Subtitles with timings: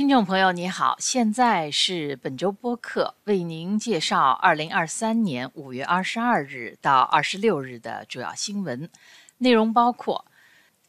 [0.00, 8.88] 听众朋友，你好，现在是本周播客，为您介绍二零二三年五月二十二日到二十六日的主要新闻
[9.36, 10.24] 内容，包括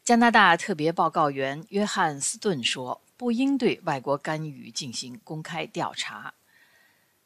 [0.02, 6.32] 加拿大特别报告员约翰斯顿说不应对外国干预进行公开调查；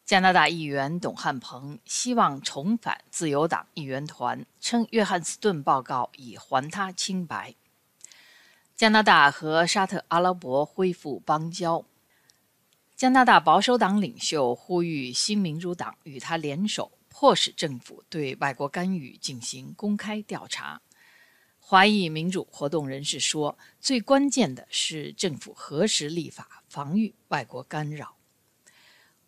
[0.05, 7.54] 加拿大议员董汉鹏希望重返自由党议员团，称约翰斯顿报告已还他清白。
[8.76, 11.86] 加拿大和沙特阿拉伯恢复邦交。
[12.94, 20.82] 加拿大保守党领袖呼吁新民主党与他联手，迫使政府对外国干预进行公开调查。
[21.58, 28.17] 华裔民主活动人士说，最关键的是政府何时立法防御外国干扰。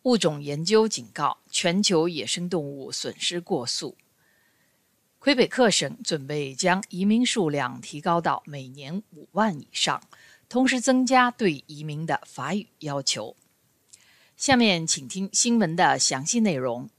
[0.03, 3.97] 物种研究警告，全球野生动物损失过速。
[5.19, 10.01] 魁北克省准备将移民数量提高到每年五万以上，
[10.47, 13.35] 同时增加对移民的法语要求。
[14.37, 16.89] 下面请听新闻的详细内容。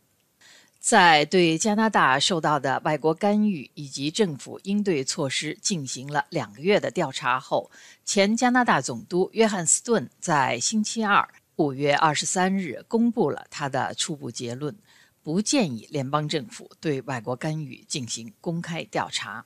[0.78, 7.70] 在对加拿大受到的外国干预以及政府应对措施进行了两个月的调查后，
[8.04, 14.76] 前加拿大总督约翰斯顿在星期二（五月二十三日）公布了他的初步结论。
[15.22, 19.44] 不建议联邦政府对外国干预进行公开调查，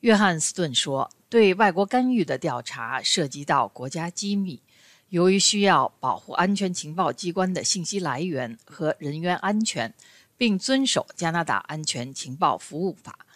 [0.00, 4.62] 约翰斯顿说：“对外国干预的调查涉及到国家机密，
[5.10, 9.92] 由于需要保护安全情报机关的信息来源和人员安全，
[10.38, 13.26] 并遵守加拿大安全情报服务法，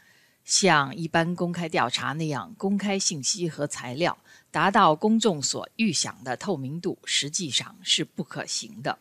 [0.45, 4.17] 像一般公开调查那样公开信息和材料，
[4.51, 8.99] 达到公众所预想的透明度，实际上是不可行的。”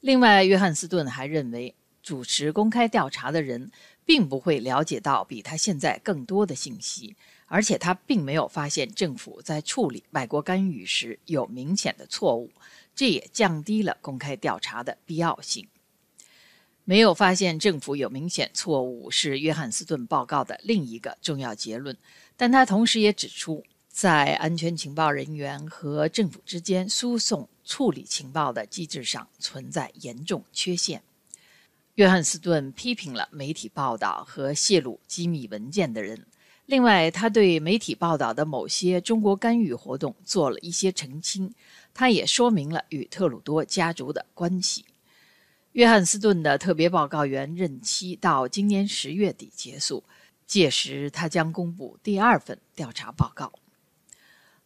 [0.00, 3.70] 另外，约翰斯顿还认为，主持公开调查的人
[4.06, 12.50] 并不会了解到比他现在更多的信息，而且他并没有发现政府在处理外国干预时有明显的错误，
[12.94, 15.68] 这也降低了公开调查的必要性。
[16.84, 21.94] 没有发现政府有明显错误是约翰斯顿报告的另一个重要结论，
[22.38, 27.48] 但他同时也指出，在安全情报人员和政府之间输送。
[27.62, 31.04] 处理情报的机制上存在严重缺陷。
[31.94, 36.26] 约翰斯顿批评了媒体报道和泄露机密文件的人。
[36.66, 41.54] 另外，他对媒体报道的某些中国干预活动做了一些澄清。
[41.94, 44.84] 他也说明了与特鲁多家族的关系。
[45.72, 50.02] 约翰斯顿的特别报告员任期到今年十月底结束，
[50.44, 53.52] 届时他将公布第二份调查报告。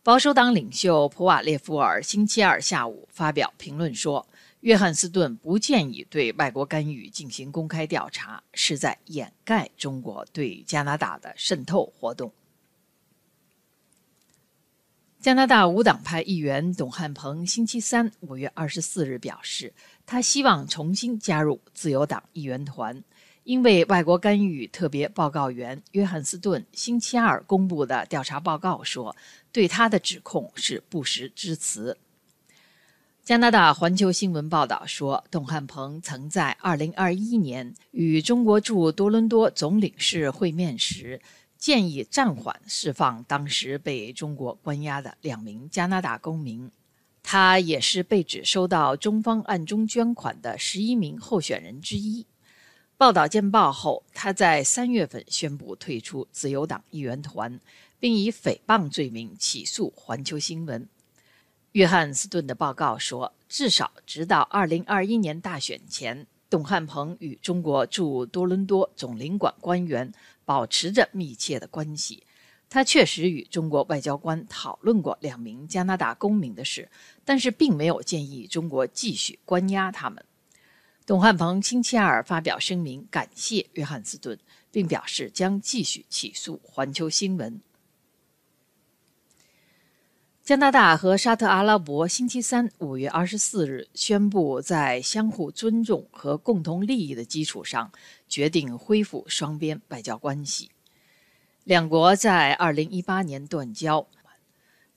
[0.05, 4.29] 保守党领袖普瓦列夫尔星期二下午发表评论说
[4.61, 12.31] ：“约翰斯顿不建议对外国干预进行公开调查，是在掩盖中国对加拿大的渗透活动。”
[15.19, 19.73] 加拿大无党派议员董汉鹏星期三（五月二十四日）表示，
[20.05, 23.03] 他希望重新加入自由党议员团。
[23.45, 29.15] 因为外国干预特别报告员约翰斯顿星期二公布的调查报告说，
[29.53, 31.99] 对他的指控是不实之词。
[33.23, 41.21] 加拿大环球新闻报道说，董汉鹏曾在2021年与中国驻多伦多总领事会面时，
[41.59, 46.71] 建议暂缓释放当时被中国关押的两名加拿大公民。
[47.23, 52.27] 他也是被指收到中方暗中捐款的十一名候选人之一。
[52.97, 57.59] 报道见报后，他在三月份宣布退出自由党议员团，
[57.99, 60.89] 并以诽谤罪名起诉环球新闻。
[61.73, 70.13] 约翰斯顿的报告说，至少直到2021年大选前，董汉鹏与中国驻多伦多总领馆官员
[70.45, 72.23] 保持着密切的关系。
[72.71, 76.89] 他确实与中国外交官讨论过两名加拿大公民的事，
[77.25, 80.25] 但是并没有建议中国继续关押他们。
[81.07, 84.39] 董汉鹏星期二发表声明，感谢约翰斯顿，
[84.71, 87.61] 并表示将继续起诉环球新闻。
[90.43, 97.93] 加拿大和沙特阿拉伯星期三（五月二十四日）宣布，在相互尊重和共同利益的基础上，
[98.27, 100.71] 决定恢复双边外交关系。
[101.65, 104.07] 两国在二零一八年断交。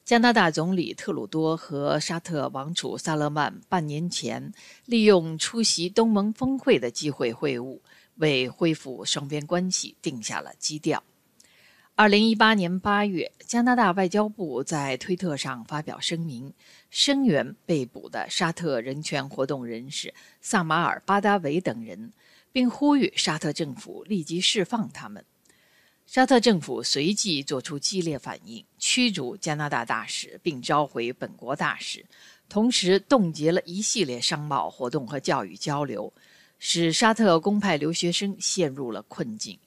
[0.08, 4.54] 加拿大总理特鲁多和沙特王储萨勒曼半年前
[4.86, 7.78] 利用出席东盟峰会的机会会晤，
[8.16, 11.04] 为恢复双边关系定下了基调。
[11.96, 16.54] 二零一八年八月，加拿大外交部在推特上发表声明，
[16.90, 22.14] 声援被捕的沙特人权活动人士萨马尔巴达维等人，
[22.54, 25.26] 并呼吁沙特政府立即释放他们。
[26.08, 32.06] 沙特政府随即作出激烈反应，驱逐加拿大大使，并召回本国大使，
[32.48, 36.12] 同时冻结了一系列商贸活动和教育交流，
[36.60, 39.60] 使沙特公派留学生陷入了困境，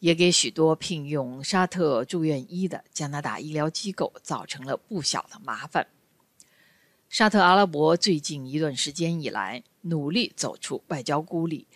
[0.00, 5.86] 也给许多聘用沙特住院医的加拿大医疗机构造成了不小的麻烦。
[7.08, 11.66] 沙特阿拉伯最近一段时间以来，努力走出外交孤立。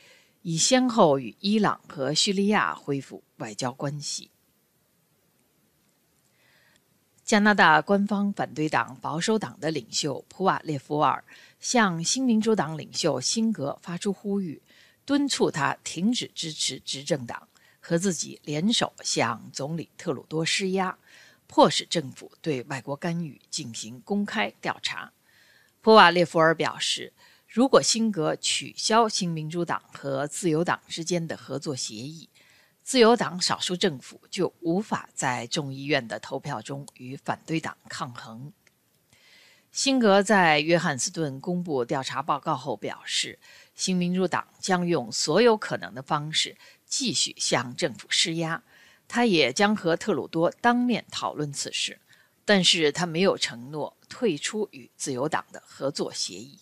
[0.43, 4.31] 已先后与伊朗和叙利亚恢复外交关系。
[7.25, 11.25] 加拿大官方反对党保守党的领袖普瓦列夫尔
[11.61, 14.61] 向新民主党领袖辛格发出呼吁，
[15.07, 17.49] 敦促他停止支持执政党，
[17.81, 20.99] 和自己联手向总理特鲁多施压，
[21.47, 25.13] 迫使政府对外国干预进行公开调查。
[25.81, 27.13] 普瓦列夫尔表示。
[27.53, 32.31] 如果辛格取消新民主党和自由党之间的合作协议，
[32.83, 38.55] 自由党少数政府就无法在众议院的投票中与反对党抗衡。
[39.71, 43.39] 辛格在约翰斯顿公布调查报告后表示，
[43.75, 46.57] 新民主党将用所有可能的方式
[46.87, 48.63] 继续向政府施压。
[49.07, 52.01] 他也将和特鲁多当面讨论此事，
[52.47, 56.59] 但是他没有承诺退出与自由党的合作协议。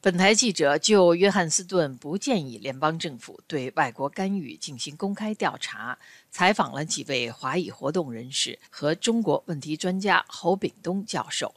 [0.00, 5.98] 本台记者就约翰斯顿不建议联邦政府对外国干预进行公开调查，
[6.30, 11.52] 采访了几位华裔活动人士和中国问题专家侯炳东教授。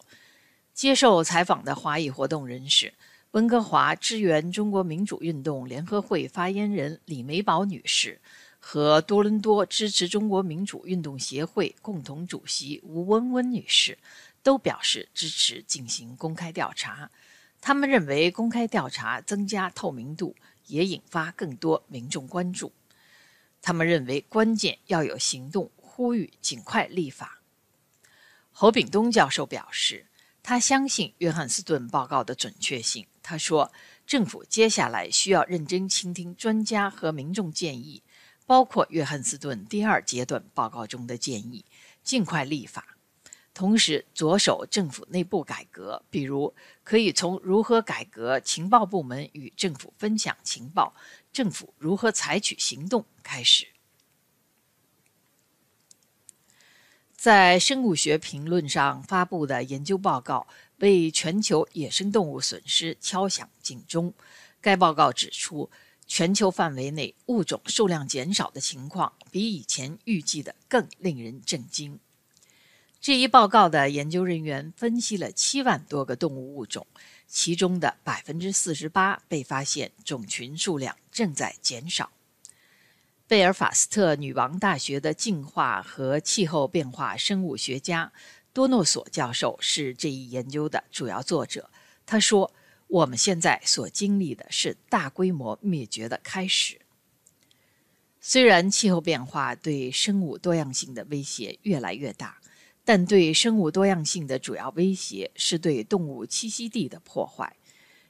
[0.74, 2.92] 接受采访的华裔活动人士、
[3.32, 8.20] 温哥华支援中国民主运动联合会发言人李梅宝女士
[8.58, 13.96] 和多伦多支持中国民主运动协会共同主席吴温温女士
[14.42, 17.12] 都表示支持进行公开调查。
[17.62, 20.36] 他们认为，公开调查增加透明度，
[20.66, 22.74] 也引发更多民众关注。
[23.62, 27.40] 他们认为，关键要有行动，呼吁尽快立法。
[28.52, 30.08] 侯炳东教授表示，
[30.42, 33.06] 他相信约翰斯顿报告的准确性。
[33.22, 33.72] 他说，
[34.08, 38.02] 政府接下来需要认真倾听专家和民众建议，
[38.48, 41.64] 包括约翰斯顿第二阶段报告中的建议，
[42.04, 42.98] 尽快立法。
[43.54, 46.54] 同时，着手政府内部改革，比如
[46.84, 50.96] 可以从如何改革情报部门与政府分享情报、
[51.34, 53.68] 政府如何采取行动开始。
[57.14, 64.14] 在《生物学评论》上发布的研究报告为全球野生动物损失敲响警钟。
[64.60, 65.70] 该报告指出，
[66.08, 72.00] 全球范围内物种数量减少的情况比以前预计的更令人震惊。
[73.02, 76.86] 这一报告的研究人员分析了七万多个动物物种，
[77.28, 82.12] 其中的百分之四十八被发现种群数量正在减少。
[83.28, 88.14] 贝尔法斯特女王大学的进化和气候变化生物学家
[88.54, 91.72] 多诺索教授是这一研究的主要作者。
[92.06, 92.54] 他说
[92.86, 96.80] ：“我们现在所经历的是大规模灭绝的开始。
[98.20, 102.38] 虽然气候变化对生物多样性的威胁越来越大。”
[102.84, 107.56] 但对生物多样性的主要威胁是对动物栖息地的破坏，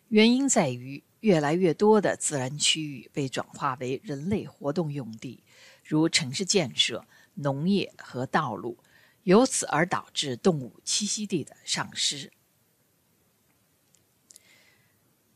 [0.08, 5.44] 原因在于越来越多的自然区域被转化为人类活动用地，
[5.84, 8.78] 如城市建设、农业和道路，
[9.24, 12.32] 由此而导致动物栖息地的丧失。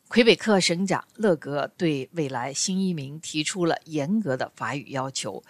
[0.07, 5.43] 魁北克省长勒格对未来新移民提出了严格的法语要求。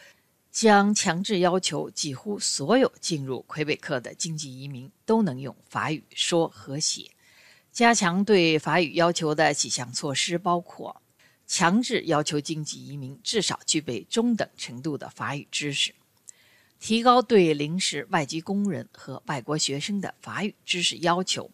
[0.56, 7.12] 将强制要求几乎所有进入魁北克的经济移民都能用法语说和写。
[7.74, 11.02] 加强对法语要求的几项措施包括：
[11.46, 15.92] 强制要求经济移民至少具备中等程度的法语知识；
[16.80, 21.52] 提高对临时外籍工人和外国学生的法语知识要求。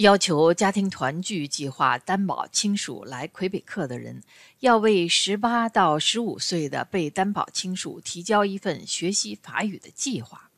[0.00, 4.22] 要求家庭团聚计划担保亲属来魁北克的人，
[4.60, 10.50] 要为十八到十五岁的被担保亲属提交一份学习法语的计划。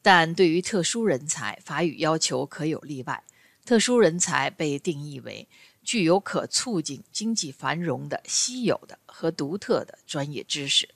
[0.00, 3.24] 但对于特殊人才，法语要求可有例外。
[3.64, 5.48] 特殊人才被定义为
[5.82, 10.88] 具有可促进经济繁荣的稀有的和独特的专业知识。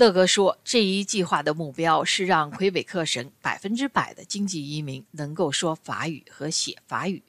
[0.00, 7.22] 乐格说：“这一计划的目标是让魁北克省百分之百的经济移民能够说法语和写法语。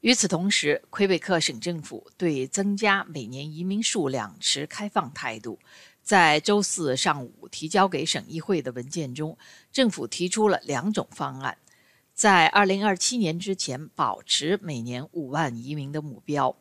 [0.00, 5.60] 与此同时，魁北克省政府对增加每年移民数量持开放态度。
[6.02, 9.38] 在周四上午提交给省议会的文件中，
[9.70, 11.58] 政府提出了两种方案：
[12.12, 16.56] 在2027年之前保持每年5万移民的目标，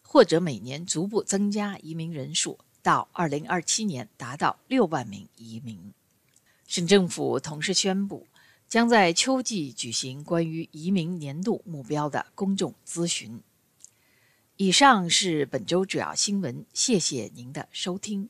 [0.00, 5.94] 或者每年逐步增加移民人数。”到二零二七年达到六万名移民。
[6.66, 8.26] 省政府同时宣布，
[8.68, 13.40] 将在秋季举行关于移民年度目标的公众咨询。
[14.58, 18.28] 以上是本周主要新闻，谢谢您的收听。